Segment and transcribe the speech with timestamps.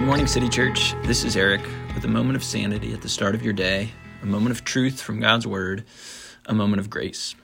[0.00, 0.94] morning, City Church.
[1.04, 1.60] This is Eric
[1.94, 3.90] with a moment of sanity at the start of your day,
[4.22, 5.84] a moment of truth from God's Word,
[6.46, 7.34] a moment of grace.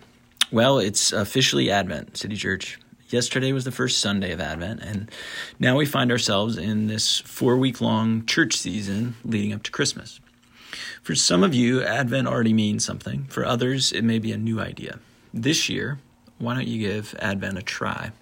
[0.52, 2.78] Well, it's officially Advent, City Church.
[3.08, 5.10] Yesterday was the first Sunday of Advent, and
[5.58, 10.20] now we find ourselves in this four week long church season leading up to Christmas.
[11.02, 13.24] For some of you, Advent already means something.
[13.24, 14.98] For others, it may be a new idea.
[15.34, 15.98] This year,
[16.38, 18.12] why don't you give Advent a try?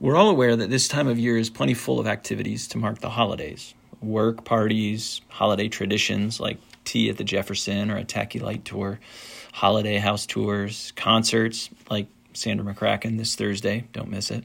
[0.00, 3.00] We're all aware that this time of year is plenty full of activities to mark
[3.00, 8.64] the holidays work parties, holiday traditions like tea at the Jefferson or a tacky light
[8.64, 9.00] tour,
[9.52, 13.86] holiday house tours, concerts like Sandra McCracken this Thursday.
[13.92, 14.44] Don't miss it.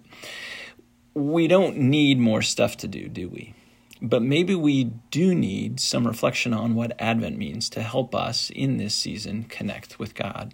[1.14, 3.54] We don't need more stuff to do, do we?
[4.02, 8.78] But maybe we do need some reflection on what Advent means to help us in
[8.78, 10.54] this season connect with God.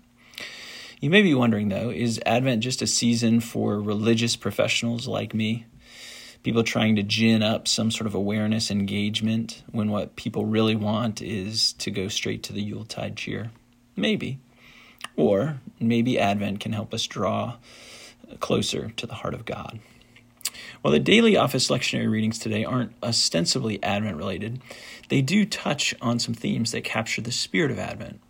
[1.01, 5.65] You may be wondering, though, is Advent just a season for religious professionals like me?
[6.41, 11.21] People trying to gin up some sort of awareness engagement when what people really want
[11.21, 13.51] is to go straight to the Yuletide cheer?
[13.97, 14.39] Maybe.
[15.17, 17.57] Or maybe Advent can help us draw
[18.39, 19.79] closer to the heart of God.
[20.81, 24.61] While the daily office lectionary readings today aren't ostensibly Advent related,
[25.09, 28.21] they do touch on some themes that capture the spirit of Advent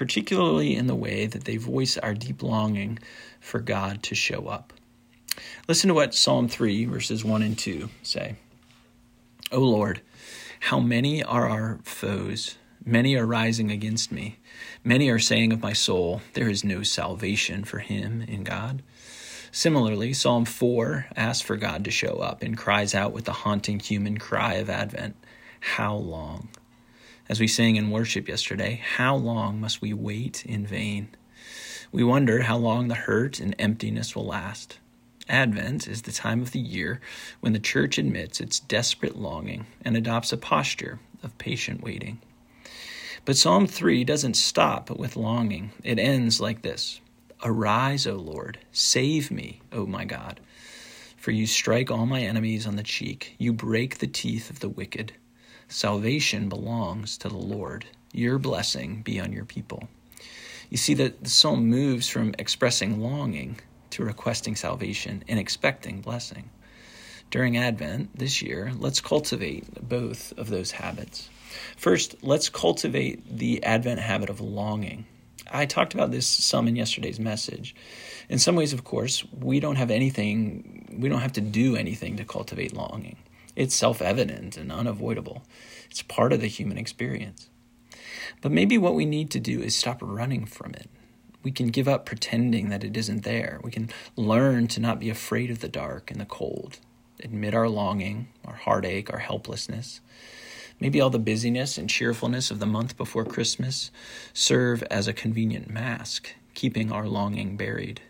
[0.00, 2.98] particularly in the way that they voice our deep longing
[3.38, 4.72] for God to show up.
[5.68, 8.36] Listen to what Psalm 3, verses 1 and 2 say
[9.52, 10.00] O Lord,
[10.60, 12.56] how many are our foes?
[12.82, 14.38] Many are rising against me.
[14.82, 18.82] Many are saying of my soul, There is no salvation for him in God.
[19.52, 23.80] Similarly, Psalm 4 asks for God to show up and cries out with the haunting
[23.80, 25.16] human cry of Advent
[25.60, 26.48] How long?
[27.30, 31.10] As we sang in worship yesterday, how long must we wait in vain?
[31.92, 34.80] We wonder how long the hurt and emptiness will last.
[35.28, 37.00] Advent is the time of the year
[37.38, 42.20] when the church admits its desperate longing and adopts a posture of patient waiting.
[43.24, 45.70] But Psalm 3 doesn't stop with longing.
[45.84, 47.00] It ends like this
[47.44, 50.40] Arise, O Lord, save me, O my God.
[51.16, 54.68] For you strike all my enemies on the cheek, you break the teeth of the
[54.68, 55.12] wicked.
[55.70, 57.86] Salvation belongs to the Lord.
[58.12, 59.88] Your blessing be on your people.
[60.68, 63.60] You see that the psalm moves from expressing longing
[63.90, 66.50] to requesting salvation and expecting blessing.
[67.30, 71.30] During Advent this year, let's cultivate both of those habits.
[71.76, 75.06] First, let's cultivate the Advent habit of longing.
[75.52, 77.76] I talked about this some in yesterday's message.
[78.28, 82.16] In some ways, of course, we don't have anything, we don't have to do anything
[82.16, 83.18] to cultivate longing.
[83.60, 85.42] It's self evident and unavoidable.
[85.90, 87.50] It's part of the human experience.
[88.40, 90.88] But maybe what we need to do is stop running from it.
[91.42, 93.60] We can give up pretending that it isn't there.
[93.62, 96.78] We can learn to not be afraid of the dark and the cold,
[97.22, 100.00] admit our longing, our heartache, our helplessness.
[100.80, 103.90] Maybe all the busyness and cheerfulness of the month before Christmas
[104.32, 108.00] serve as a convenient mask, keeping our longing buried.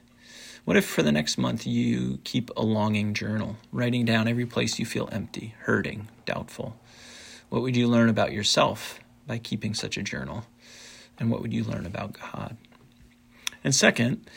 [0.64, 4.78] What if for the next month you keep a longing journal, writing down every place
[4.78, 6.78] you feel empty, hurting, doubtful?
[7.48, 10.44] What would you learn about yourself by keeping such a journal?
[11.18, 12.56] And what would you learn about God?
[13.64, 14.28] And second,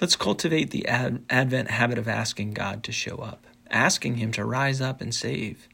[0.00, 4.44] let's cultivate the ad- Advent habit of asking God to show up, asking Him to
[4.44, 5.68] rise up and save.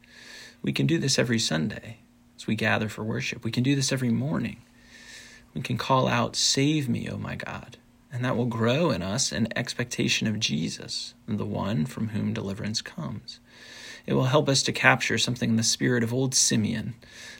[0.61, 1.97] We can do this every Sunday
[2.35, 3.43] as we gather for worship.
[3.43, 4.57] We can do this every morning.
[5.53, 7.77] We can call out, Save me, O my God
[8.11, 12.81] and that will grow in us an expectation of Jesus, the one from whom deliverance
[12.81, 13.39] comes.
[14.05, 16.95] It will help us to capture something in the spirit of old Simeon,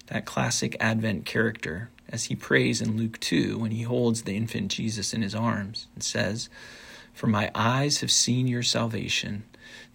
[0.07, 4.71] that classic Advent character, as he prays in Luke 2 when he holds the infant
[4.71, 6.49] Jesus in his arms and says,
[7.13, 9.45] For my eyes have seen your salvation,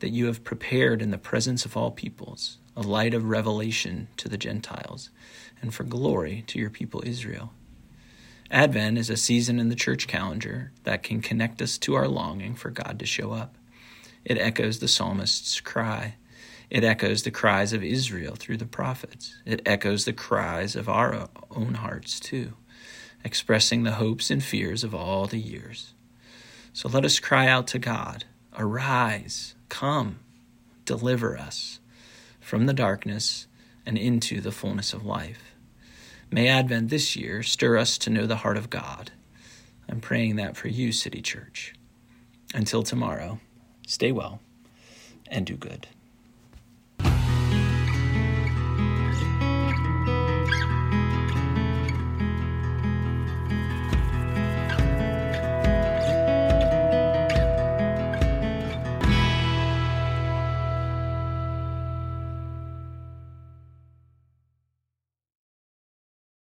[0.01, 4.29] that you have prepared in the presence of all peoples a light of revelation to
[4.29, 5.11] the Gentiles,
[5.63, 7.53] and for glory to your people Israel.
[8.55, 12.55] Advent is a season in the church calendar that can connect us to our longing
[12.55, 13.57] for God to show up.
[14.25, 16.15] It echoes the psalmist's cry.
[16.71, 19.35] It echoes the cries of Israel through the prophets.
[19.45, 22.53] It echoes the cries of our own hearts, too,
[23.25, 25.93] expressing the hopes and fears of all the years.
[26.73, 28.25] So let us cry out to God
[28.57, 30.21] Arise, come,
[30.85, 31.81] deliver us
[32.39, 33.49] from the darkness
[33.85, 35.54] and into the fullness of life.
[36.35, 39.13] May Advent this year stir us to know the heart of God.
[39.89, 41.75] I'm praying that for you, City Church.
[42.53, 43.39] Until tomorrow,
[43.87, 44.41] stay well
[45.29, 45.87] and do good.